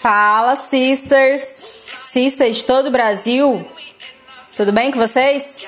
[0.00, 1.64] Fala, sisters,
[1.96, 3.70] sisters de todo o Brasil.
[4.56, 5.64] Tudo bem com vocês?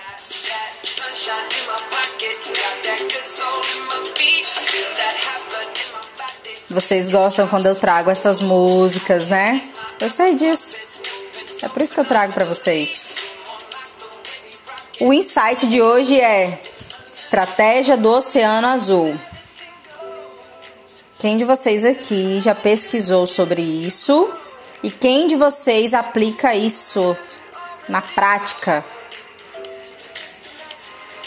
[6.68, 9.62] Vocês gostam quando eu trago essas músicas, né?
[10.00, 10.74] Eu sei disso.
[11.62, 13.27] É por isso que eu trago para vocês.
[15.00, 16.58] O insight de hoje é
[17.12, 19.16] estratégia do Oceano Azul.
[21.20, 24.28] Quem de vocês aqui já pesquisou sobre isso?
[24.82, 27.16] E quem de vocês aplica isso
[27.88, 28.84] na prática?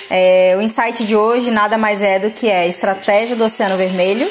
[0.10, 4.30] É, o insight de hoje nada mais é do que é estratégia do Oceano Vermelho.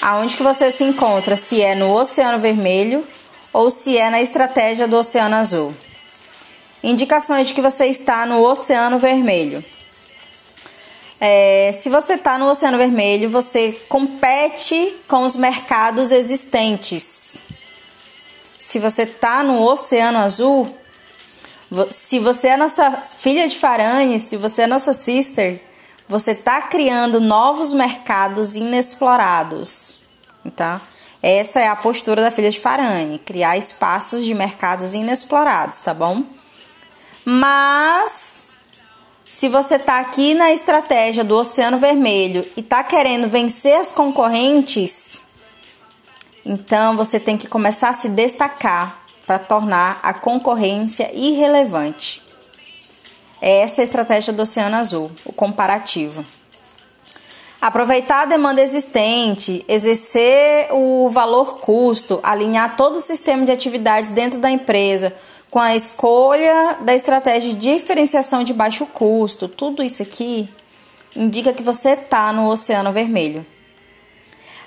[0.00, 1.36] Aonde que você se encontra?
[1.36, 3.06] Se é no Oceano Vermelho
[3.52, 5.74] ou se é na estratégia do Oceano Azul.
[6.82, 9.64] Indicações de que você está no Oceano Vermelho.
[11.20, 17.42] É, se você está no Oceano Vermelho, você compete com os mercados existentes.
[18.58, 20.74] Se você está no Oceano Azul,
[21.90, 25.62] se você é nossa filha de Farane, se você é nossa sister,
[26.08, 29.98] você está criando novos mercados inexplorados.
[30.44, 30.80] Então,
[31.22, 36.24] essa é a postura da filha de Farane, criar espaços de mercados inexplorados, tá bom?
[37.32, 38.42] Mas
[39.24, 45.22] se você está aqui na estratégia do Oceano Vermelho e está querendo vencer as concorrentes,
[46.44, 52.20] então você tem que começar a se destacar para tornar a concorrência irrelevante.
[53.40, 56.24] Essa é a estratégia do Oceano Azul, o comparativo.
[57.60, 64.40] Aproveitar a demanda existente, exercer o valor custo, alinhar todo o sistema de atividades dentro
[64.40, 65.14] da empresa
[65.50, 70.48] com a escolha da estratégia de diferenciação de baixo custo, tudo isso aqui
[71.14, 73.44] indica que você está no Oceano Vermelho.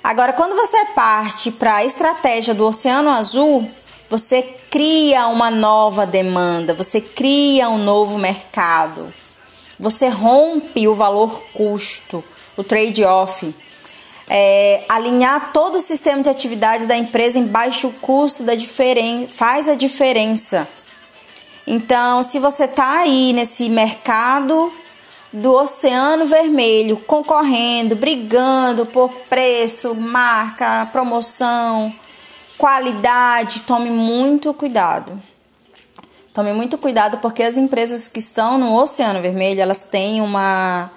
[0.02, 3.66] Agora, quando você parte para a estratégia do Oceano Azul,
[4.10, 9.12] você cria uma nova demanda, você cria um novo mercado,
[9.80, 12.22] você rompe o valor custo,
[12.56, 13.54] o trade-off.
[14.28, 18.54] É, alinhar todo o sistema de atividades da empresa em baixo custo da
[19.28, 20.66] faz a diferença.
[21.66, 24.72] Então, se você está aí nesse mercado
[25.32, 31.92] do Oceano Vermelho, concorrendo, brigando por preço, marca, promoção,
[32.56, 35.20] qualidade, tome muito cuidado.
[36.32, 40.90] Tome muito cuidado porque as empresas que estão no Oceano Vermelho, elas têm uma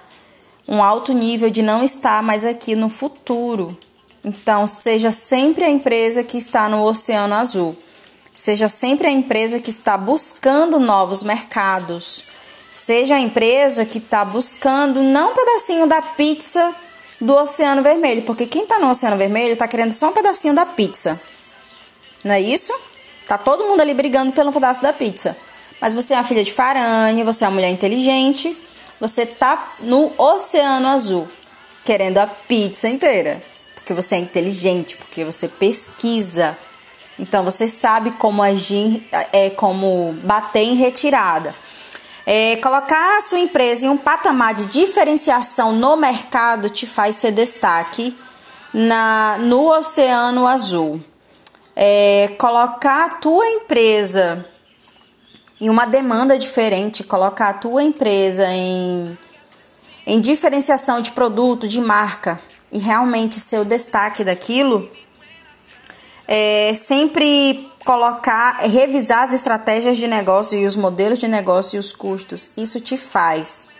[0.68, 3.76] um alto nível de não estar mais aqui no futuro.
[4.22, 7.74] Então, seja sempre a empresa que está no Oceano Azul.
[8.34, 12.22] Seja sempre a empresa que está buscando novos mercados.
[12.70, 16.74] Seja a empresa que está buscando não um pedacinho da pizza
[17.20, 20.66] do Oceano Vermelho, porque quem está no Oceano Vermelho está querendo só um pedacinho da
[20.66, 21.20] pizza.
[22.22, 22.72] Não é isso?
[23.26, 25.36] Tá todo mundo ali brigando pelo pedaço da pizza.
[25.80, 28.56] Mas você é uma filha de Farane, você é uma mulher inteligente,
[29.00, 31.28] você tá no Oceano Azul,
[31.84, 33.40] querendo a pizza inteira.
[33.74, 36.58] Porque você é inteligente, porque você pesquisa.
[37.18, 41.54] Então você sabe como agir, é, como bater em retirada.
[42.26, 47.30] É, colocar a sua empresa em um patamar de diferenciação no mercado te faz ser
[47.30, 48.14] destaque
[48.74, 51.02] na, no Oceano Azul.
[51.74, 54.44] É, colocar a tua empresa
[55.60, 59.18] em uma demanda diferente, colocar a tua empresa em,
[60.06, 64.88] em diferenciação de produto, de marca e realmente ser o destaque daquilo,
[66.26, 71.92] é sempre colocar, revisar as estratégias de negócio e os modelos de negócio e os
[71.92, 72.50] custos.
[72.56, 73.70] Isso te faz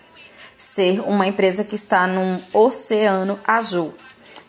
[0.57, 3.93] ser uma empresa que está num oceano azul.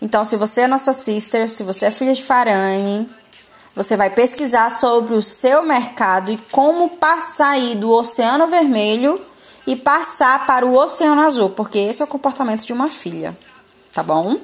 [0.02, 3.08] Então, se você é nossa sister, se você é filha de Farane,
[3.82, 9.24] você vai pesquisar sobre o seu mercado e como passar aí do Oceano Vermelho
[9.66, 13.34] e passar para o Oceano Azul, porque esse é o comportamento de uma filha,
[13.90, 14.36] tá bom?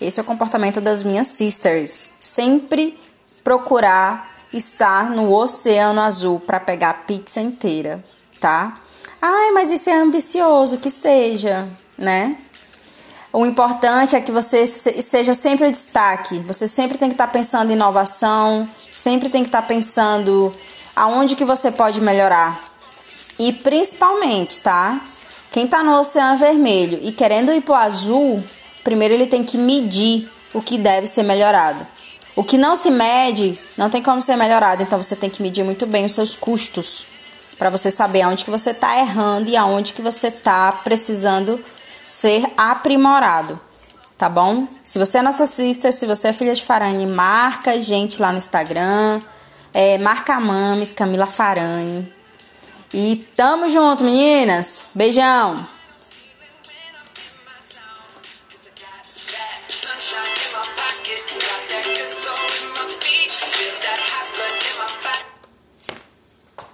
[0.00, 2.10] Esse é o comportamento das minhas sisters.
[2.20, 2.96] Sempre
[3.42, 8.04] procurar estar no Oceano Azul para pegar a pizza inteira,
[8.40, 8.80] tá?
[9.20, 12.36] Ai, mas isso é ambicioso, que seja, né?
[13.32, 16.38] O importante é que você seja sempre o destaque.
[16.40, 20.54] Você sempre tem que estar pensando em inovação, sempre tem que estar pensando
[20.94, 22.62] aonde que você pode melhorar.
[23.38, 25.00] E principalmente, tá?
[25.50, 28.44] Quem tá no Oceano Vermelho e querendo ir pro azul,
[28.84, 31.86] primeiro ele tem que medir o que deve ser melhorado.
[32.36, 35.64] O que não se mede não tem como ser melhorado, então você tem que medir
[35.64, 37.06] muito bem os seus custos.
[37.58, 41.62] para você saber aonde que você tá errando e aonde que você tá precisando
[42.12, 43.58] ser aprimorado,
[44.18, 44.68] tá bom?
[44.84, 48.30] Se você é nossa sister, se você é filha de Farane, marca a gente lá
[48.30, 49.22] no Instagram,
[49.72, 52.12] é, marca a Mames, Camila Farane.
[52.92, 54.84] E tamo junto, meninas.
[54.94, 55.66] Beijão!